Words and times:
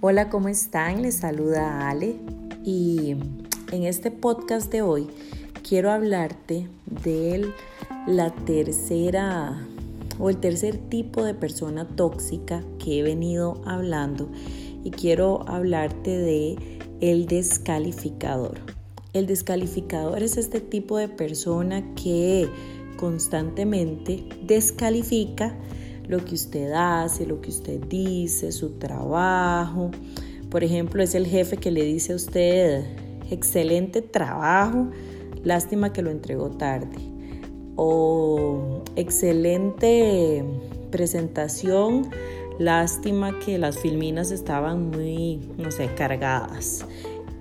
Hola, 0.00 0.30
¿cómo 0.30 0.48
están? 0.48 1.02
Les 1.02 1.16
saluda 1.16 1.88
Ale 1.88 2.14
y 2.64 3.16
en 3.72 3.82
este 3.82 4.12
podcast 4.12 4.70
de 4.70 4.80
hoy 4.80 5.08
quiero 5.68 5.90
hablarte 5.90 6.68
de 7.02 7.50
la 8.06 8.30
tercera 8.30 9.60
o 10.20 10.30
el 10.30 10.36
tercer 10.36 10.78
tipo 10.78 11.24
de 11.24 11.34
persona 11.34 11.84
tóxica 11.84 12.62
que 12.78 13.00
he 13.00 13.02
venido 13.02 13.60
hablando 13.66 14.28
y 14.84 14.92
quiero 14.92 15.44
hablarte 15.48 16.16
de 16.16 16.78
el 17.00 17.26
descalificador. 17.26 18.60
El 19.14 19.26
descalificador 19.26 20.22
es 20.22 20.36
este 20.36 20.60
tipo 20.60 20.96
de 20.96 21.08
persona 21.08 21.82
que 21.96 22.48
constantemente 22.96 24.22
descalifica 24.44 25.56
lo 26.08 26.24
que 26.24 26.34
usted 26.34 26.72
hace, 26.72 27.26
lo 27.26 27.40
que 27.40 27.50
usted 27.50 27.80
dice, 27.88 28.50
su 28.50 28.70
trabajo. 28.70 29.90
Por 30.50 30.64
ejemplo, 30.64 31.02
es 31.02 31.14
el 31.14 31.26
jefe 31.26 31.58
que 31.58 31.70
le 31.70 31.84
dice 31.84 32.14
a 32.14 32.16
usted, 32.16 32.84
excelente 33.30 34.00
trabajo, 34.00 34.88
lástima 35.44 35.92
que 35.92 36.02
lo 36.02 36.10
entregó 36.10 36.50
tarde. 36.50 36.96
O 37.76 38.82
excelente 38.96 40.42
presentación, 40.90 42.08
lástima 42.58 43.38
que 43.38 43.58
las 43.58 43.78
filminas 43.78 44.30
estaban 44.30 44.90
muy, 44.90 45.40
no 45.58 45.70
sé, 45.70 45.88
cargadas. 45.94 46.84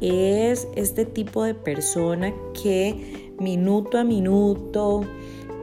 Es 0.02 0.68
este 0.76 1.06
tipo 1.06 1.44
de 1.44 1.56
persona 1.56 2.34
que 2.62 3.34
minuto 3.40 3.98
a 3.98 4.04
minuto 4.04 5.02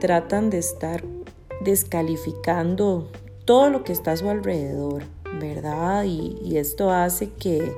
tratan 0.01 0.51
de 0.51 0.59
estar 0.59 1.05
descalificando 1.63 3.11
todo 3.45 3.71
lo 3.71 3.85
que 3.85 3.93
está 3.93 4.13
a 4.13 4.17
su 4.17 4.29
alrededor, 4.29 5.05
¿verdad? 5.41 6.05
Y, 6.05 6.57
esto 6.57 6.91
hace 6.91 7.31
que, 7.31 7.73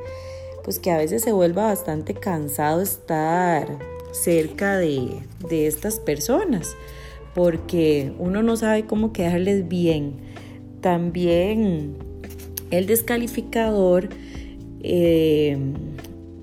pues 0.64 0.78
que 0.78 0.90
a 0.90 0.98
veces 0.98 1.22
se 1.22 1.32
vuelva 1.32 1.64
bastante 1.64 2.14
cansado 2.14 2.82
estar 2.82 3.78
cerca 4.12 4.76
de, 4.76 5.20
de 5.48 5.66
estas 5.66 5.98
personas, 5.98 6.76
porque 7.34 8.12
uno 8.18 8.42
no 8.42 8.56
sabe 8.56 8.86
cómo 8.86 9.12
quedarles 9.12 9.68
bien. 9.68 10.14
También 10.80 11.96
el 12.70 12.86
descalificador 12.86 14.08
eh, 14.80 15.56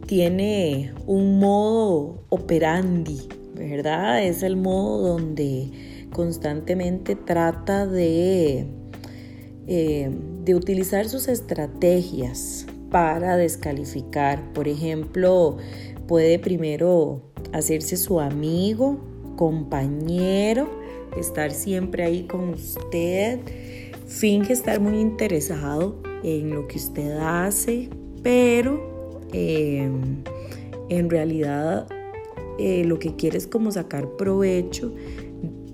tiene 0.05 0.93
un 1.05 1.39
modo 1.39 2.23
operandi, 2.29 3.21
¿verdad? 3.55 4.23
Es 4.23 4.43
el 4.43 4.55
modo 4.55 5.13
donde 5.13 5.69
constantemente 6.13 7.15
trata 7.15 7.85
de, 7.85 8.65
eh, 9.67 10.11
de 10.43 10.55
utilizar 10.55 11.09
sus 11.09 11.27
estrategias 11.27 12.65
para 12.89 13.35
descalificar. 13.35 14.53
Por 14.53 14.67
ejemplo, 14.67 15.57
puede 16.07 16.39
primero 16.39 17.21
hacerse 17.51 17.97
su 17.97 18.19
amigo, 18.19 18.99
compañero, 19.35 20.69
estar 21.17 21.51
siempre 21.51 22.03
ahí 22.03 22.23
con 22.23 22.49
usted, 22.49 23.39
finge 24.07 24.53
estar 24.53 24.79
muy 24.79 24.99
interesado 24.99 26.01
en 26.23 26.51
lo 26.51 26.67
que 26.67 26.77
usted 26.77 27.17
hace, 27.17 27.89
pero 28.21 29.21
eh, 29.33 29.89
en 30.89 31.09
realidad 31.09 31.87
eh, 32.59 32.83
lo 32.85 32.99
que 32.99 33.15
quiere 33.15 33.37
es 33.37 33.47
como 33.47 33.71
sacar 33.71 34.15
provecho 34.15 34.93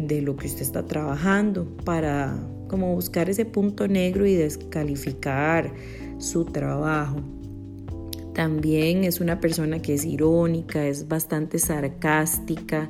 de 0.10 0.22
lo 0.22 0.36
que 0.36 0.48
usted 0.48 0.64
está 0.64 0.86
trabajando 0.86 1.66
para 1.86 2.38
como 2.68 2.94
buscar 2.94 3.30
ese 3.30 3.46
punto 3.46 3.88
negro 3.88 4.26
y 4.26 4.34
descalificar 4.34 5.74
su 6.18 6.44
trabajo. 6.46 7.22
También 8.34 9.04
es 9.04 9.22
una 9.22 9.39
persona 9.39 9.82
que 9.82 9.94
es 9.94 10.06
irónica, 10.06 10.86
es 10.86 11.08
bastante 11.08 11.60
sarcástica, 11.60 12.89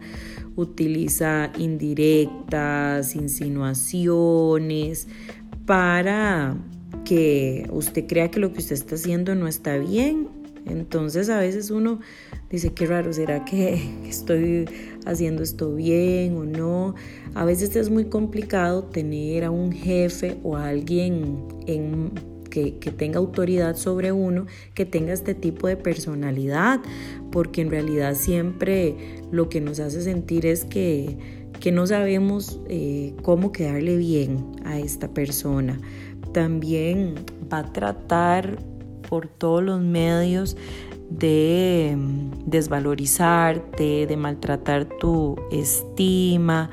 utiliza 0.56 1.52
indirectas, 1.58 3.16
insinuaciones 3.16 5.08
para 5.66 6.58
que 7.06 7.68
usted 7.72 8.06
crea 8.08 8.30
que 8.32 8.40
lo 8.40 8.54
que 8.54 8.60
usted 8.60 8.76
está 8.76 8.96
haciendo 8.96 9.36
no 9.36 9.48
está 9.48 9.78
bien. 9.78 10.39
Entonces 10.66 11.30
a 11.30 11.40
veces 11.40 11.72
uno 11.72 12.00
dice, 12.50 12.74
qué 12.74 12.86
raro, 12.86 13.14
¿será 13.14 13.46
que 13.46 13.82
estoy 14.06 14.66
haciendo 15.06 15.44
esto 15.44 15.74
bien 15.76 16.36
o 16.38 16.44
no? 16.44 16.96
A 17.36 17.46
veces 17.46 17.76
es 17.76 17.90
muy 17.90 18.06
complicado 18.06 18.84
tener 18.84 19.44
a 19.44 19.52
un 19.52 19.72
jefe 19.72 20.38
o 20.44 20.58
a 20.58 20.68
alguien 20.70 21.38
que, 22.50 22.78
que, 22.80 22.92
tenga 22.92 23.20
autoridad 23.20 23.76
sobre 23.76 24.12
uno, 24.12 24.48
que 24.74 24.86
tenga 24.86 25.14
este 25.14 25.36
tipo 25.36 25.68
de 25.68 25.78
personalidad, 25.78 26.82
porque 27.32 27.62
en 27.62 27.70
realidad 27.70 28.16
siempre 28.16 28.96
lo 29.32 29.50
que 29.50 29.62
nos 29.62 29.80
hace 29.80 30.02
sentir 30.02 30.46
es 30.46 30.66
que, 30.66 31.18
que 31.60 31.72
no 31.72 31.86
sabemos 31.86 32.60
eh, 32.68 33.14
cómo 33.22 33.52
quedarle 33.52 33.98
bien 33.98 34.46
a 34.66 34.80
esta 34.80 35.14
persona. 35.14 35.80
También 36.34 37.16
va 37.52 37.60
a 37.60 37.74
tratar 37.74 38.58
por 39.10 39.28
todos 39.28 39.64
los 39.64 39.82
medios 39.82 40.56
de 41.10 41.96
mm, 41.98 42.50
desvalorizarte, 42.50 44.06
de 44.06 44.18
maltratar 44.18 44.86
tu 44.86 45.36
estima. 45.52 46.70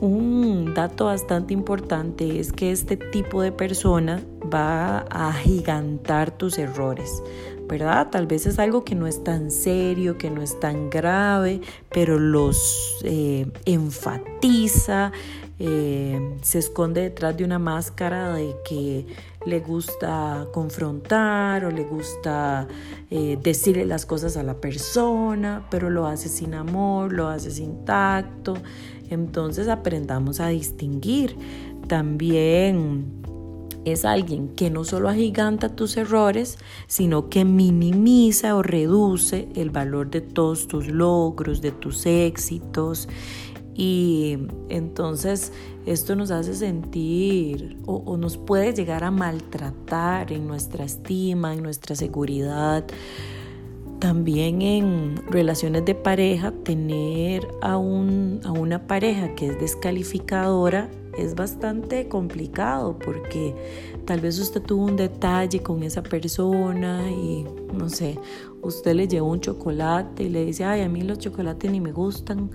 Un 0.00 0.72
dato 0.74 1.06
bastante 1.06 1.52
importante 1.52 2.38
es 2.38 2.52
que 2.52 2.70
este 2.70 2.96
tipo 2.96 3.42
de 3.42 3.52
persona 3.52 4.22
va 4.52 5.00
a 5.10 5.32
gigantar 5.32 6.30
tus 6.30 6.56
errores, 6.56 7.22
¿verdad? 7.68 8.08
Tal 8.10 8.26
vez 8.26 8.46
es 8.46 8.58
algo 8.58 8.82
que 8.82 8.94
no 8.94 9.06
es 9.06 9.22
tan 9.22 9.50
serio, 9.50 10.16
que 10.16 10.30
no 10.30 10.40
es 10.40 10.58
tan 10.58 10.88
grave, 10.88 11.60
pero 11.90 12.18
los 12.18 12.96
eh, 13.04 13.46
enfatiza, 13.66 15.12
eh, 15.58 16.18
se 16.40 16.58
esconde 16.58 17.02
detrás 17.02 17.36
de 17.36 17.44
una 17.44 17.58
máscara 17.58 18.32
de 18.32 18.56
que 18.66 19.04
le 19.46 19.60
gusta 19.60 20.46
confrontar 20.52 21.64
o 21.64 21.70
le 21.70 21.84
gusta 21.84 22.68
eh, 23.10 23.38
decirle 23.42 23.86
las 23.86 24.04
cosas 24.04 24.36
a 24.36 24.42
la 24.42 24.54
persona, 24.54 25.66
pero 25.70 25.88
lo 25.88 26.06
hace 26.06 26.28
sin 26.28 26.54
amor, 26.54 27.12
lo 27.12 27.28
hace 27.28 27.50
sin 27.50 27.84
tacto. 27.84 28.54
Entonces 29.08 29.68
aprendamos 29.68 30.40
a 30.40 30.48
distinguir. 30.48 31.36
También 31.88 33.20
es 33.84 34.04
alguien 34.04 34.48
que 34.48 34.70
no 34.70 34.84
solo 34.84 35.08
agiganta 35.08 35.70
tus 35.70 35.96
errores, 35.96 36.58
sino 36.86 37.30
que 37.30 37.44
minimiza 37.44 38.54
o 38.54 38.62
reduce 38.62 39.48
el 39.54 39.70
valor 39.70 40.10
de 40.10 40.20
todos 40.20 40.68
tus 40.68 40.88
logros, 40.88 41.62
de 41.62 41.72
tus 41.72 42.04
éxitos 42.04 43.08
y 43.80 44.36
entonces 44.68 45.52
esto 45.86 46.14
nos 46.14 46.30
hace 46.30 46.52
sentir 46.52 47.78
o, 47.86 48.18
nos 48.18 48.36
puede 48.36 48.74
llegar 48.74 49.04
a 49.04 49.10
maltratar 49.10 50.34
en 50.34 50.46
nuestra 50.46 50.84
estima, 50.84 51.54
en 51.54 51.62
nuestra 51.62 51.96
seguridad. 51.96 52.84
También 53.98 54.60
en 54.60 55.16
relaciones 55.30 55.86
de 55.86 55.94
pareja, 55.94 56.52
tener 56.62 57.48
a, 57.62 57.78
un, 57.78 58.42
a 58.44 58.52
una 58.52 58.86
pareja 58.86 59.34
que 59.34 59.46
es 59.46 59.58
descalificadora 59.58 60.90
es 61.16 61.34
bastante 61.34 62.06
complicado 62.06 62.98
porque 62.98 63.54
tal 64.04 64.20
vez 64.20 64.38
usted 64.38 64.60
tuvo 64.60 64.84
un 64.84 64.96
detalle 64.96 65.62
con 65.62 65.82
esa 65.82 66.02
persona 66.02 67.10
y 67.10 67.46
no 67.72 67.88
sé, 67.88 68.18
usted 68.62 68.94
le 68.94 69.08
llevó 69.08 69.30
un 69.30 69.40
chocolate 69.40 70.24
y 70.24 70.28
le 70.28 70.44
dice, 70.44 70.64
ay, 70.64 70.82
a 70.82 70.88
mí 70.88 71.02
los 71.02 71.18
chocolates 71.18 71.70
ni 71.70 71.80
me 71.80 71.92
gustan 71.92 72.50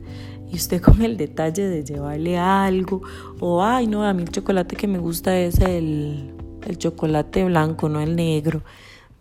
y 0.51 0.55
usted 0.55 0.81
con 0.83 1.01
el 1.01 1.17
detalle 1.17 1.67
de 1.67 1.83
llevarle 1.83 2.38
algo 2.38 3.01
o, 3.39 3.63
ay, 3.63 3.88
no, 3.88 4.03
a 4.03 4.13
mí 4.13 4.24
el 4.24 4.30
chocolate 4.30 4.75
que 4.75 4.88
me 4.88 5.00
gusta 5.00 5.38
es 5.39 5.59
el, 5.59 6.33
el 6.65 6.77
chocolate 6.77 7.45
blanco, 7.45 7.89
no 7.89 8.00
el 8.00 8.15
negro. 8.15 8.62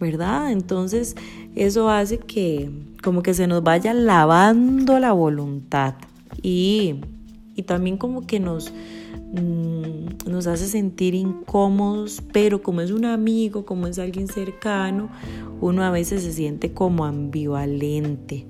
¿verdad? 0.00 0.50
Entonces 0.52 1.14
eso 1.54 1.88
hace 1.88 2.18
que 2.18 2.70
como 3.02 3.22
que 3.22 3.32
se 3.32 3.46
nos 3.46 3.62
vaya 3.62 3.94
lavando 3.94 4.98
la 4.98 5.12
voluntad 5.12 5.94
y, 6.42 6.96
y 7.54 7.62
también 7.62 7.96
como 7.96 8.26
que 8.26 8.40
nos, 8.40 8.72
nos 9.34 10.46
hace 10.46 10.66
sentir 10.66 11.14
incómodos, 11.14 12.22
pero 12.32 12.62
como 12.62 12.80
es 12.80 12.90
un 12.90 13.04
amigo, 13.04 13.64
como 13.64 13.86
es 13.86 13.98
alguien 13.98 14.28
cercano, 14.28 15.08
uno 15.60 15.82
a 15.82 15.90
veces 15.90 16.22
se 16.22 16.32
siente 16.32 16.72
como 16.72 17.04
ambivalente. 17.04 18.46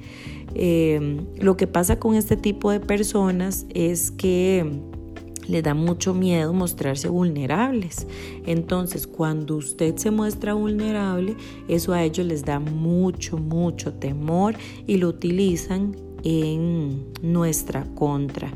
Eh, 0.54 1.20
lo 1.38 1.56
que 1.56 1.66
pasa 1.66 1.98
con 1.98 2.14
este 2.14 2.36
tipo 2.36 2.70
de 2.70 2.80
personas 2.80 3.66
es 3.74 4.10
que 4.10 4.80
les 5.48 5.62
da 5.62 5.74
mucho 5.74 6.14
miedo 6.14 6.52
mostrarse 6.52 7.08
vulnerables. 7.08 8.06
Entonces, 8.46 9.06
cuando 9.06 9.56
usted 9.56 9.96
se 9.96 10.10
muestra 10.10 10.54
vulnerable, 10.54 11.36
eso 11.68 11.92
a 11.92 12.02
ellos 12.02 12.26
les 12.26 12.44
da 12.44 12.60
mucho, 12.60 13.36
mucho 13.36 13.92
temor 13.92 14.54
y 14.86 14.96
lo 14.96 15.08
utilizan 15.08 15.96
en 16.22 17.04
nuestra 17.22 17.84
contra. 17.94 18.50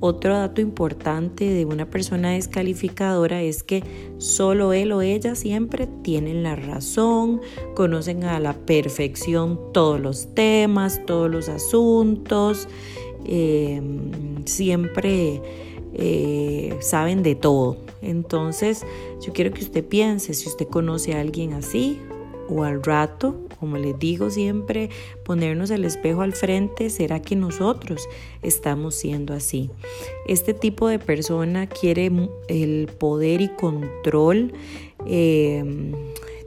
Otro 0.00 0.34
dato 0.34 0.60
importante 0.60 1.50
de 1.50 1.64
una 1.64 1.90
persona 1.90 2.30
descalificadora 2.30 3.42
es 3.42 3.64
que 3.64 3.82
solo 4.18 4.72
él 4.72 4.92
o 4.92 5.02
ella 5.02 5.34
siempre 5.34 5.88
tienen 6.02 6.44
la 6.44 6.54
razón, 6.54 7.40
conocen 7.74 8.22
a 8.22 8.38
la 8.38 8.52
perfección 8.52 9.58
todos 9.72 10.00
los 10.00 10.34
temas, 10.34 11.04
todos 11.04 11.28
los 11.28 11.48
asuntos, 11.48 12.68
em, 13.24 14.44
siempre 14.44 15.42
eh, 15.94 16.76
saben 16.80 17.24
de 17.24 17.34
todo. 17.34 17.78
Entonces, 18.00 18.84
yo 19.20 19.32
quiero 19.32 19.52
que 19.52 19.64
usted 19.64 19.84
piense, 19.84 20.32
si 20.32 20.48
usted 20.48 20.68
conoce 20.68 21.14
a 21.14 21.20
alguien 21.20 21.54
así 21.54 21.98
o 22.48 22.64
al 22.64 22.82
rato, 22.82 23.36
como 23.58 23.76
les 23.76 23.98
digo 23.98 24.30
siempre, 24.30 24.90
ponernos 25.24 25.70
el 25.70 25.84
espejo 25.84 26.22
al 26.22 26.32
frente, 26.32 26.90
¿será 26.90 27.20
que 27.20 27.36
nosotros 27.36 28.08
estamos 28.42 28.94
siendo 28.94 29.34
así? 29.34 29.70
Este 30.26 30.54
tipo 30.54 30.88
de 30.88 30.98
persona 30.98 31.68
quiere 31.68 32.10
el 32.48 32.88
poder 32.98 33.40
y 33.40 33.48
control. 33.48 34.52
Eh, 35.06 35.64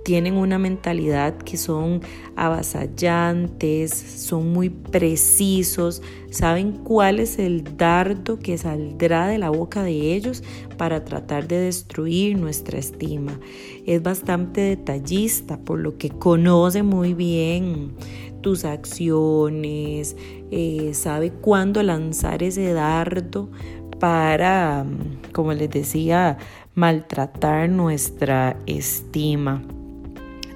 tienen 0.03 0.35
una 0.35 0.57
mentalidad 0.57 1.37
que 1.37 1.57
son 1.57 2.01
avasallantes, 2.35 3.91
son 3.91 4.51
muy 4.51 4.69
precisos, 4.69 6.01
saben 6.31 6.71
cuál 6.71 7.19
es 7.19 7.37
el 7.37 7.77
dardo 7.77 8.39
que 8.39 8.57
saldrá 8.57 9.27
de 9.27 9.37
la 9.37 9.49
boca 9.49 9.83
de 9.83 10.15
ellos 10.15 10.43
para 10.77 11.05
tratar 11.05 11.47
de 11.47 11.59
destruir 11.59 12.37
nuestra 12.37 12.79
estima. 12.79 13.39
Es 13.85 14.01
bastante 14.01 14.61
detallista, 14.61 15.57
por 15.59 15.79
lo 15.79 15.97
que 15.97 16.09
conoce 16.09 16.83
muy 16.83 17.13
bien 17.13 17.93
tus 18.41 18.65
acciones, 18.65 20.15
eh, 20.49 20.91
sabe 20.93 21.31
cuándo 21.31 21.83
lanzar 21.83 22.41
ese 22.41 22.73
dardo 22.73 23.51
para, 23.99 24.83
como 25.31 25.53
les 25.53 25.69
decía, 25.69 26.39
maltratar 26.73 27.69
nuestra 27.69 28.57
estima. 28.65 29.61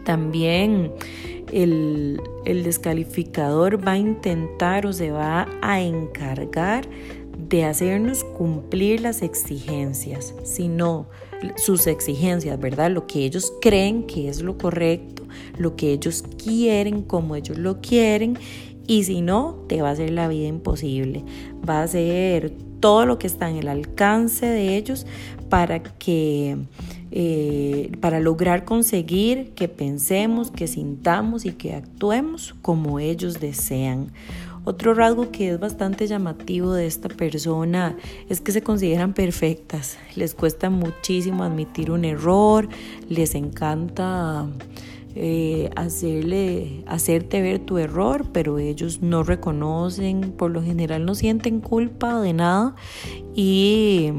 También 0.05 0.91
el, 1.51 2.21
descalificador 2.45 3.85
va 3.85 3.93
a 3.93 3.97
intentar 3.97 4.85
o 4.85 4.93
se 4.93 5.11
va 5.11 5.47
a 5.61 5.81
encargar 5.81 6.87
de 7.37 7.65
hacernos 7.65 8.23
cumplir 8.23 9.01
las 9.01 9.21
exigencias, 9.21 10.33
sino 10.43 11.07
sus 11.57 11.87
exigencias, 11.87 12.59
¿verdad? 12.59 12.91
Lo 12.91 13.07
que 13.07 13.25
ellos 13.25 13.53
creen 13.61 14.07
que 14.07 14.29
es 14.29 14.41
lo 14.41 14.57
correcto, 14.57 15.23
lo 15.57 15.75
que 15.75 15.91
ellos 15.91 16.23
quieren, 16.41 17.03
como 17.03 17.35
ellos 17.35 17.57
lo 17.57 17.81
quieren, 17.81 18.37
y 18.87 19.03
si 19.03 19.21
no, 19.21 19.65
te 19.67 19.81
va 19.81 19.89
a 19.89 19.91
hacer 19.91 20.11
la 20.11 20.27
vida 20.27 20.47
imposible. 20.47 21.23
Va 21.67 21.79
a 21.79 21.83
hacer 21.83 22.53
todo 22.79 23.05
lo 23.05 23.17
que 23.17 23.27
está 23.27 23.49
en 23.49 23.57
el 23.57 23.67
alcance 23.67 24.45
de 24.45 24.77
ellos 24.77 25.05
para 25.49 25.81
que 25.81 26.57
eh, 27.17 27.93
para 28.01 28.19
lograr 28.19 28.65
conseguir 28.65 29.51
que 29.51 29.69
pensemos, 29.69 30.51
que 30.51 30.67
sintamos 30.67 31.45
y 31.45 31.53
que 31.53 31.73
actuemos 31.73 32.53
como 32.61 32.99
ellos 32.99 33.39
desean. 33.39 34.11
Otro 34.65 34.93
rasgo 34.93 35.31
que 35.31 35.51
es 35.51 35.57
bastante 35.57 36.07
llamativo 36.07 36.73
de 36.73 36.87
esta 36.87 37.07
persona 37.07 37.95
es 38.27 38.41
que 38.41 38.51
se 38.51 38.61
consideran 38.61 39.13
perfectas. 39.13 39.97
Les 40.17 40.35
cuesta 40.35 40.69
muchísimo 40.69 41.45
admitir 41.45 41.89
un 41.89 42.03
error, 42.03 42.67
les 43.07 43.33
encanta 43.33 44.47
eh, 45.15 45.69
hacerle, 45.77 46.83
hacerte 46.85 47.41
ver 47.41 47.59
tu 47.59 47.77
error, 47.77 48.25
pero 48.33 48.59
ellos 48.59 49.01
no 49.01 49.23
reconocen, 49.23 50.33
por 50.33 50.51
lo 50.51 50.61
general 50.61 51.05
no 51.05 51.15
sienten 51.15 51.61
culpa 51.61 52.19
de 52.19 52.33
nada 52.33 52.75
y 53.33 54.11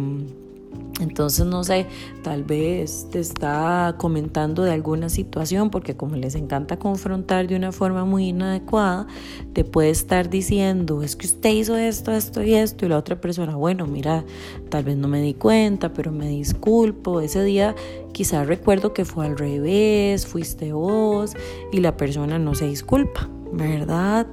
entonces, 0.99 1.45
no 1.45 1.63
sé, 1.63 1.87
tal 2.23 2.43
vez 2.43 3.07
te 3.11 3.21
está 3.21 3.97
comentando 3.99 4.63
de 4.63 4.73
alguna 4.73 5.11
situación 5.11 5.69
porque 5.69 5.95
como 5.95 6.17
les 6.17 6.35
encanta 6.35 6.79
confrontar 6.79 7.47
de 7.49 7.57
una 7.57 7.71
forma 7.71 8.07
muy 8.07 8.29
inadecuada, 8.29 9.07
te 9.53 9.65
puede 9.65 9.91
estar 9.91 10.31
diciendo, 10.31 11.03
es 11.03 11.15
que 11.15 11.27
usted 11.27 11.51
hizo 11.51 11.77
esto, 11.77 12.13
esto 12.13 12.43
y 12.43 12.55
esto, 12.55 12.87
y 12.87 12.89
la 12.89 12.97
otra 12.97 13.21
persona, 13.21 13.57
bueno, 13.57 13.87
mira, 13.87 14.25
tal 14.71 14.85
vez 14.85 14.97
no 14.97 15.07
me 15.07 15.21
di 15.21 15.35
cuenta, 15.35 15.93
pero 15.93 16.13
me 16.13 16.29
disculpo, 16.29 17.21
ese 17.21 17.45
día 17.45 17.75
quizás 18.13 18.47
recuerdo 18.47 18.95
que 18.95 19.05
fue 19.05 19.27
al 19.27 19.37
revés, 19.37 20.27
fuiste 20.27 20.73
vos, 20.73 21.35
y 21.73 21.81
la 21.81 21.97
persona 21.99 22.39
no 22.39 22.55
se 22.55 22.69
disculpa. 22.69 23.29
¿verdad? 23.53 24.27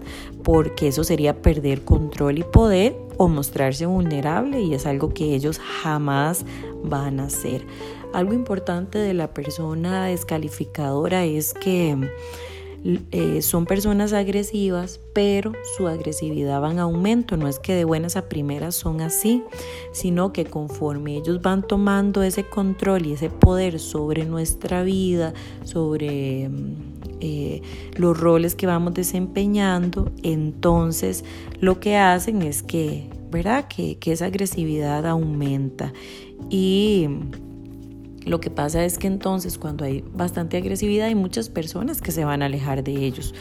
Porque 0.44 0.88
eso 0.88 1.04
sería 1.04 1.42
perder 1.42 1.84
control 1.84 2.40
y 2.40 2.44
poder 2.44 2.96
o 3.18 3.28
mostrarse 3.28 3.86
vulnerable 3.86 4.62
y 4.62 4.74
es 4.74 4.86
algo 4.86 5.14
que 5.14 5.36
ellos 5.36 5.60
jamás 5.60 6.46
van 6.84 7.20
a 7.20 7.26
hacer. 7.26 7.66
Algo 8.14 8.34
importante 8.34 9.00
de 9.00 9.14
la 9.14 9.34
persona 9.34 10.06
descalificadora 10.06 11.26
es 11.26 11.54
que 11.54 11.98
eh, 12.86 13.42
son 13.42 13.66
personas 13.66 14.12
agresivas, 14.12 15.00
pero 15.14 15.54
su 15.78 15.88
agresividad 15.88 16.62
va 16.62 16.72
en 16.72 16.80
aumento. 16.80 17.38
No 17.38 17.48
es 17.48 17.60
que 17.60 17.74
de 17.74 17.86
buenas 17.86 18.18
a 18.18 18.28
primeras 18.28 18.76
son 18.76 19.00
así, 19.00 19.42
sino 19.94 20.34
que 20.34 20.46
conforme 20.46 21.16
ellos 21.16 21.42
van 21.42 21.66
tomando 21.66 22.24
ese 22.24 22.44
control 22.44 23.06
y 23.06 23.14
ese 23.14 23.30
poder 23.30 23.80
sobre 23.80 24.26
nuestra 24.26 24.84
vida, 24.84 25.34
sobre 25.64 26.50
mm, 26.50 26.76
eh, 27.22 27.62
los 27.96 28.20
roles 28.20 28.54
que 28.54 28.68
vamos 28.68 28.94
desempeñando, 28.94 30.12
entonces 30.22 31.24
lo 31.62 31.80
que 31.80 31.96
hacen 31.96 32.42
es 32.42 32.64
que, 32.64 33.10
¿verdad? 33.32 33.70
Que, 33.70 33.98
que 33.98 34.12
esa 34.12 34.26
agresividad 34.26 35.08
aumenta. 35.08 35.94
Y 36.50 37.08
lo 38.26 38.40
que 38.40 38.50
pasa 38.50 38.86
es 38.86 38.98
que 38.98 39.08
entonces 39.08 39.58
cuando 39.58 39.86
hay 39.86 40.04
bastante 40.14 40.58
agresividad 40.58 41.08
hay 41.08 41.16
muchas 41.16 41.50
personas 41.50 42.02
que 42.02 42.12
se 42.12 42.26
van 42.26 42.42
a 42.42 42.46
alejar 42.46 42.84
de 42.84 42.94
ellos, 42.94 43.34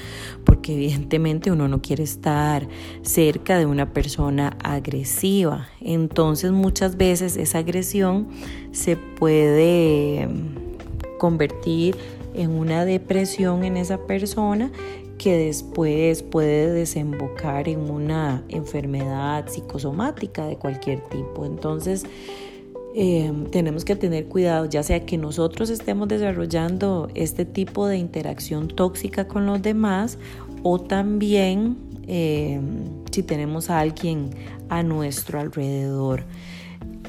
porque 0.45 0.75
evidentemente 0.75 1.51
uno 1.51 1.69
no 1.69 1.81
quiere 1.81 2.03
estar 2.03 2.67
cerca 3.03 3.59
de 3.59 3.67
una 3.67 3.93
persona 3.93 4.57
agresiva. 4.63 5.69
Entonces 5.81 6.53
muchas 6.53 6.97
veces 6.97 7.37
esa 7.37 7.59
agresión 7.59 8.29
se 8.73 8.97
puede 8.97 10.27
mm, 10.27 11.19
convertir 11.19 11.97
en 12.35 12.51
una 12.51 12.85
depresión 12.85 13.65
en 13.65 13.77
esa 13.77 14.07
persona 14.07 14.73
que 15.19 15.37
después 15.37 16.23
puede 16.25 16.73
desembocar 16.73 17.69
en 17.69 17.89
una 17.89 18.43
enfermedad 18.49 19.47
psicosomática 19.49 20.47
de 20.47 20.57
cualquier 20.57 21.01
tipo. 21.09 21.45
Entonces, 21.45 22.05
Em, 22.95 23.47
tenemos 23.47 23.85
que 23.85 23.97
tener 23.97 24.27
cuidado, 24.27 24.67
ya 24.67 24.83
sea 24.83 25.07
que 25.07 25.17
nosotros 25.17 25.71
estemos 25.71 26.09
desarrollando 26.09 27.09
este 27.15 27.47
tipo 27.47 27.87
de 27.87 27.97
interacción 27.97 28.69
tóxica 28.69 29.27
con 29.27 29.47
los 29.47 29.63
demás 29.63 30.19
o 30.63 30.79
también 30.79 31.79
em, 32.07 32.85
si 33.11 33.23
tenemos 33.23 33.71
a 33.71 33.81
alguien 33.81 34.31
a 34.69 34.83
nuestro 34.83 35.41
alrededor. 35.41 36.25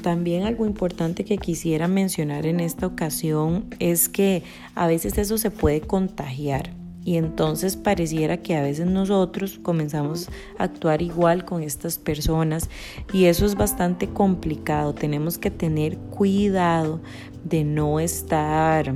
También 0.00 0.44
algo 0.44 0.66
importante 0.66 1.24
que 1.24 1.36
quisiera 1.36 1.86
mencionar 1.86 2.46
en 2.46 2.60
esta 2.60 2.86
ocasión 2.86 3.66
es 3.78 4.08
que 4.08 4.42
a 4.74 4.86
veces 4.86 5.18
eso 5.18 5.36
se 5.36 5.50
puede 5.50 5.80
contagiar. 5.82 6.83
Y 7.04 7.16
entonces 7.16 7.76
pareciera 7.76 8.38
que 8.38 8.56
a 8.56 8.62
veces 8.62 8.86
nosotros 8.86 9.60
comenzamos 9.62 10.28
a 10.58 10.64
actuar 10.64 11.02
igual 11.02 11.44
con 11.44 11.62
estas 11.62 11.98
personas 11.98 12.70
y 13.12 13.26
eso 13.26 13.44
es 13.44 13.56
bastante 13.56 14.08
complicado. 14.08 14.94
Tenemos 14.94 15.36
que 15.36 15.50
tener 15.50 15.98
cuidado 15.98 17.00
de 17.44 17.62
no 17.64 18.00
estar 18.00 18.94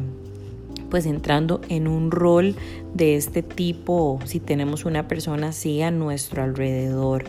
pues 0.88 1.04
entrando 1.04 1.60
en 1.68 1.86
un 1.86 2.10
rol 2.10 2.56
de 2.94 3.16
este 3.16 3.42
tipo 3.42 4.18
si 4.24 4.40
tenemos 4.40 4.86
una 4.86 5.06
persona 5.06 5.48
así 5.48 5.82
a 5.82 5.90
nuestro 5.90 6.42
alrededor. 6.42 7.24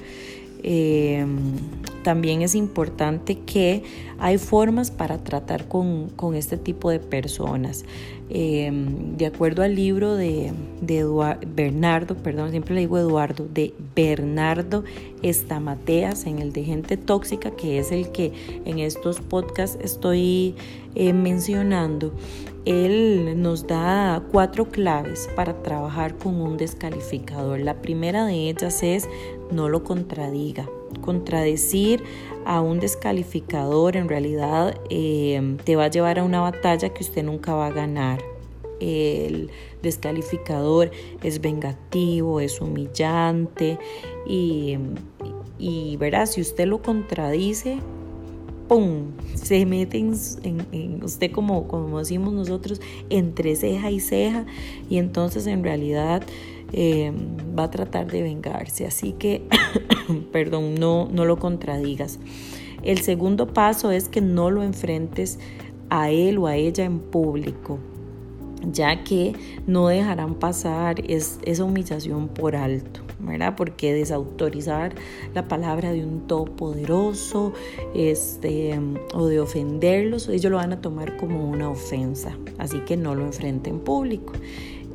Em, 0.63 1.53
también 2.03 2.41
es 2.41 2.55
importante 2.55 3.39
que 3.39 3.83
hay 4.19 4.37
formas 4.37 4.91
para 4.91 5.17
tratar 5.19 5.67
con, 5.67 6.09
este 6.35 6.57
tipo 6.57 6.89
de 6.89 6.99
personas. 6.99 7.85
Em, 8.31 9.17
de 9.17 9.25
acuerdo 9.25 9.63
al 9.63 9.75
libro 9.75 10.15
de, 10.15 10.51
Bernardo, 11.55 12.15
perdón, 12.15 12.51
siempre 12.51 12.75
le 12.75 12.81
digo 12.81 12.97
Eduardo, 12.97 13.47
de 13.51 13.73
Bernardo 13.95 14.83
Estamateas, 15.23 16.25
en 16.25 16.39
el 16.39 16.53
de 16.53 16.63
gente 16.63 16.97
tóxica, 16.97 17.51
que 17.51 17.79
es 17.79 17.91
el 17.91 18.11
que 18.11 18.31
en 18.65 18.79
estos 18.79 19.19
podcasts 19.19 19.77
estoy 19.81 20.55
eh, 20.95 21.13
mencionando, 21.13 22.13
él 22.69 23.41
nos 23.41 23.65
da 23.65 24.21
cuatro 24.31 24.65
claves 24.65 25.27
para 25.35 25.63
trabajar 25.63 26.15
con 26.17 26.39
un 26.39 26.55
descalificador. 26.55 27.59
La 27.59 27.81
primera 27.81 28.25
de 28.25 28.49
ellas 28.49 28.83
es 28.83 29.09
no 29.51 29.69
lo 29.69 29.83
contradiga. 29.83 30.69
Contradecir 31.01 32.03
a 32.45 32.61
un 32.61 32.79
descalificador 32.79 33.97
en 33.97 34.07
realidad 34.07 34.79
eh, 34.89 35.57
te 35.63 35.75
va 35.75 35.85
a 35.85 35.89
llevar 35.89 36.19
a 36.19 36.23
una 36.23 36.41
batalla 36.41 36.89
que 36.89 37.03
usted 37.03 37.23
nunca 37.23 37.55
va 37.55 37.67
a 37.67 37.71
ganar. 37.71 38.21
El 38.79 39.49
descalificador 39.81 40.91
es 41.23 41.41
vengativo, 41.41 42.39
es 42.39 42.61
humillante 42.61 43.79
y 44.27 44.77
y 45.59 45.99
si 46.27 46.41
usted 46.41 46.67
lo 46.67 46.81
contradice, 46.81 47.79
¡pum! 48.69 49.11
Se 49.33 49.65
mete 49.65 49.97
en, 49.97 51.03
usted 51.03 51.31
como, 51.31 51.67
como 51.67 51.99
decimos 51.99 52.33
nosotros, 52.33 52.79
entre 53.09 53.57
ceja 53.57 53.91
y 53.91 53.99
ceja 53.99 54.45
y 54.89 54.97
entonces 54.97 55.45
en 55.47 55.63
realidad 55.63 56.23
eh, 56.71 57.11
va 57.57 57.63
a 57.63 57.71
tratar 57.71 58.09
de 58.09 58.21
vengarse. 58.21 58.85
Así 58.85 59.11
que, 59.11 59.41
perdón, 60.31 60.75
no, 60.75 61.09
no 61.11 61.25
lo 61.25 61.37
contradigas. 61.37 62.19
El 62.83 62.99
segundo 62.99 63.47
paso 63.53 63.91
es 63.91 64.07
que 64.07 64.21
no 64.21 64.49
lo 64.49 64.63
enfrentes 64.63 65.39
a 65.89 66.11
él 66.11 66.37
o 66.37 66.47
a 66.47 66.55
ella 66.55 66.85
en 66.85 66.99
público 66.99 67.79
ya 68.71 69.03
que 69.03 69.33
no 69.67 69.87
dejarán 69.87 70.35
pasar 70.35 71.01
esa 71.07 71.63
humillación 71.63 72.27
por 72.27 72.55
alto. 72.55 73.08
¿Verdad? 73.19 73.55
Porque 73.55 73.93
desautorizar 73.93 74.93
la 75.33 75.47
palabra 75.47 75.91
de 75.91 76.03
un 76.05 76.27
todopoderoso 76.27 77.53
este, 77.93 78.79
o 79.13 79.27
de 79.27 79.39
ofenderlos, 79.39 80.29
ellos 80.29 80.51
lo 80.51 80.57
van 80.57 80.73
a 80.73 80.81
tomar 80.81 81.17
como 81.17 81.49
una 81.49 81.69
ofensa. 81.69 82.35
Así 82.57 82.79
que 82.79 82.97
no 82.97 83.15
lo 83.15 83.25
enfrenten 83.25 83.75
en 83.75 83.79
público. 83.81 84.33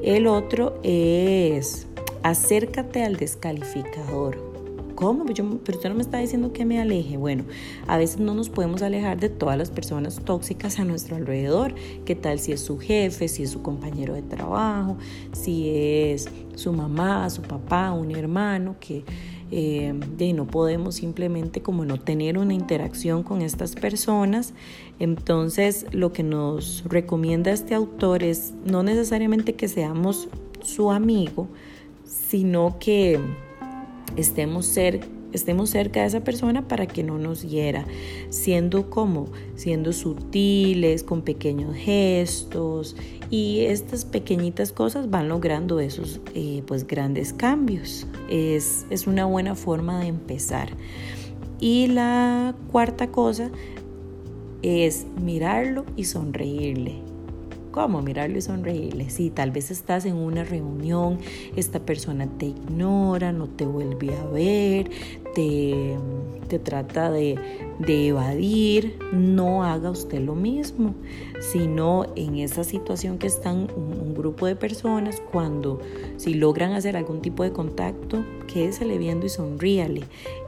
El 0.03 0.27
otro 0.27 0.79
es 0.83 1.87
acércate 2.23 3.05
al 3.05 3.17
descalificador. 3.17 4.54
¿Cómo? 4.95 5.27
Yo, 5.27 5.59
pero 5.65 5.79
usted 5.79 5.89
no 5.89 5.97
me 5.97 6.03
está 6.03 6.19
diciendo 6.19 6.53
que 6.53 6.65
me 6.65 6.81
aleje. 6.81 7.17
Bueno, 7.17 7.45
a 7.87 7.97
veces 7.97 8.21
no 8.21 8.35
nos 8.35 8.49
podemos 8.49 8.83
alejar 8.83 9.19
de 9.19 9.29
todas 9.29 9.59
las 9.59 9.71
personas 9.71 10.21
tóxicas 10.25 10.79
a 10.79 10.85
nuestro 10.85 11.17
alrededor. 11.17 11.75
¿Qué 12.05 12.15
tal 12.15 12.39
si 12.39 12.53
es 12.53 12.61
su 12.61 12.79
jefe, 12.79 13.29
si 13.29 13.43
es 13.43 13.51
su 13.51 13.63
compañero 13.63 14.15
de 14.15 14.23
trabajo, 14.23 14.97
si 15.33 15.71
es 15.71 16.29
su 16.55 16.73
mamá, 16.73 17.29
su 17.31 17.43
papá, 17.43 17.93
un 17.93 18.13
hermano 18.13 18.77
que 18.79 19.05
eh, 19.51 19.93
no 20.35 20.47
podemos 20.47 20.97
simplemente 20.97 21.63
como 21.63 21.85
no 21.85 22.01
tener 22.01 22.39
una 22.39 22.55
interacción 22.55 23.23
con 23.23 23.43
estas 23.43 23.75
personas. 23.75 24.55
Entonces 24.99 25.87
lo 25.93 26.13
que 26.13 26.23
nos 26.23 26.85
recomienda 26.87 27.53
este 27.53 27.75
autor 27.75 28.23
es 28.23 28.53
no 28.65 28.83
necesariamente 28.83 29.55
que 29.55 29.69
seamos 29.69 30.29
su 30.63 30.91
amigo, 30.91 31.49
sino 32.05 32.79
que 32.79 33.21
estemos 34.17 34.67
cerca 34.67 35.07
estemos 35.35 35.71
cerca 35.71 36.01
de 36.01 36.07
esa 36.07 36.21
persona 36.21 36.67
para 36.69 36.87
que 36.87 37.03
no 37.03 37.19
nos 37.19 37.43
hiera, 37.43 37.85
siendo 38.31 38.89
como, 38.89 39.27
siendo 39.57 39.93
sutiles, 39.93 41.03
con 41.03 41.23
pequeños 41.23 41.75
gestos 41.75 42.97
y 43.31 43.63
estas 43.63 44.05
pequeñitas 44.05 44.73
cosas 44.73 45.11
van 45.11 45.29
logrando 45.29 45.81
esos 45.81 46.21
eh, 46.35 46.63
pues 46.67 46.87
grandes 46.87 47.33
cambios. 47.33 48.07
Es, 48.31 48.87
es 48.91 49.07
una 49.07 49.27
buena 49.27 49.55
forma 49.55 50.01
de 50.01 50.07
empezar. 50.07 50.69
Y 51.61 51.89
la 51.89 52.55
cuarta 52.71 53.11
cosa 53.11 53.51
es 54.63 55.07
mirarlo 55.21 55.85
y 55.97 56.05
sonreírle. 56.05 57.14
¿Cómo? 57.75 58.03
Mirarlo 58.03 58.39
y 58.39 58.41
sonreírle. 58.41 59.11
Sí, 59.11 59.31
tal 59.31 59.51
vez 59.51 59.73
estás 59.73 60.05
en 60.07 60.15
una 60.15 60.45
reunión, 60.45 61.19
esta 61.57 61.81
persona 61.81 62.29
te 62.39 62.47
ignora, 62.47 63.33
no 63.33 63.49
te 63.49 63.67
vuelve 63.67 64.17
a 64.17 64.25
ver, 64.27 64.93
te, 65.35 65.99
trata 66.63 67.11
de, 67.11 67.37
evadir. 67.89 68.97
No 69.13 69.65
haga 69.65 69.91
usted 69.91 70.21
lo 70.21 70.37
mismo, 70.37 70.95
sino 71.53 72.07
en 72.15 72.37
esa 72.37 72.63
situación 72.63 73.19
que 73.19 73.27
están 73.27 73.67
un, 73.75 74.15
grupo 74.15 74.47
de 74.47 74.55
personas, 74.55 75.21
cuando 75.33 75.81
si 76.17 76.35
logran 76.35 76.75
hacer 76.75 76.97
algún 76.97 77.23
tipo 77.23 77.43
de 77.43 77.51
contacto, 77.51 78.25
quédesele 78.47 78.99
viendo 78.99 79.27
y 79.27 79.31
sonríale. 79.31 80.05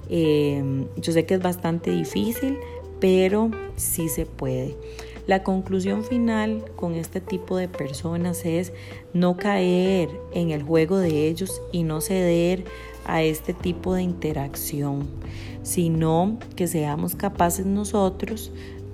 Eh, 0.09 0.87
yo 0.97 1.13
sé 1.13 1.27
que 1.27 1.35
es 1.35 1.43
bastante 1.43 1.91
difícil, 1.91 2.57
pero 3.01 3.51
sí 3.75 4.09
se 4.09 4.27
puede. 4.27 4.77
La 5.27 5.43
conclusión 5.43 6.05
final 6.05 6.65
con 6.77 6.95
este 6.95 7.21
tipo 7.21 7.57
de 7.57 7.69
personas 7.69 8.45
es 8.45 8.73
no 9.13 9.37
caer 9.37 10.09
en 10.33 10.51
el 10.51 10.63
juego 10.63 10.99
de 10.99 11.27
ellos 11.27 11.61
y 11.73 11.83
no 11.83 12.01
ceder 12.01 12.65
a 13.05 13.25
este 13.25 13.53
tipo 13.53 13.95
de 13.95 14.03
interacción, 14.03 15.09
sino 15.65 16.39
que 16.55 16.69
seamos 16.69 17.17
capaces 17.17 17.67
nosotros 17.67 18.53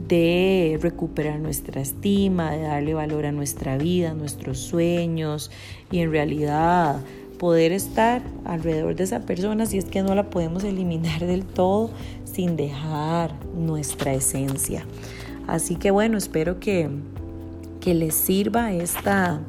de 0.09 0.79
recuperar 0.81 1.39
nuestra 1.39 1.83
estima, 1.83 2.53
de 2.53 2.63
darle 2.63 2.95
valor 2.95 3.27
a 3.27 3.33
nuestra 3.33 3.77
vida, 3.77 4.13
a 4.13 4.15
nuestros 4.15 4.59
sueños 4.59 5.51
y 5.91 5.99
en 5.99 6.11
realidad 6.11 7.01
poder 7.39 7.73
estar 7.73 8.23
alrededor 8.47 8.95
de 8.95 9.05
esa 9.05 9.21
persona 9.21 9.67
si 9.67 9.77
es 9.77 9.85
que 9.85 10.03
no 10.03 10.15
la 10.15 10.31
podemos 10.31 10.65
eliminar 10.65 11.27
del 11.27 11.45
todo 11.45 11.91
sin 12.25 12.57
dejar 12.57 13.35
nuestra 13.55 14.15
esencia. 14.15 14.87
Así 15.47 15.77
que 15.77 15.91
bueno, 15.91 16.19
espero 16.19 16.61
que, 16.61 16.91
que 17.81 17.95
les 17.95 18.15
sirva 18.15 18.73
esta 18.73 19.41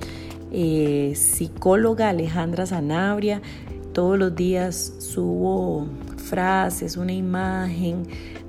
eh, 0.53 1.15
psicóloga 1.17 2.11
Alejandra 2.11 2.67
Zanabria. 2.67 3.43
Todos 3.99 4.17
los 4.17 4.37
días 4.37 4.95
subo 5.01 5.89
frases, 6.19 6.97
una 6.97 7.13
imagen 7.13 8.05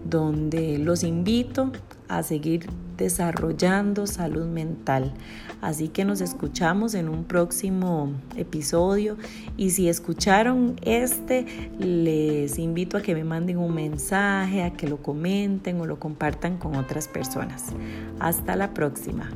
donde 0.05 0.77
los 0.77 1.03
invito 1.03 1.71
a 2.07 2.21
seguir 2.21 2.69
desarrollando 2.97 4.05
salud 4.05 4.45
mental. 4.45 5.11
Así 5.59 5.87
que 5.87 6.05
nos 6.05 6.21
escuchamos 6.21 6.93
en 6.93 7.09
un 7.09 7.23
próximo 7.23 8.11
episodio 8.37 9.17
y 9.57 9.71
si 9.71 9.89
escucharon 9.89 10.75
este, 10.83 11.47
les 11.79 12.59
invito 12.59 12.97
a 12.97 13.01
que 13.01 13.15
me 13.15 13.23
manden 13.23 13.57
un 13.57 13.73
mensaje, 13.73 14.61
a 14.61 14.73
que 14.73 14.87
lo 14.87 14.97
comenten 15.01 15.81
o 15.81 15.87
lo 15.87 15.97
compartan 15.99 16.59
con 16.59 16.75
otras 16.75 17.07
personas. 17.07 17.73
Hasta 18.19 18.55
la 18.55 18.75
próxima. 18.75 19.31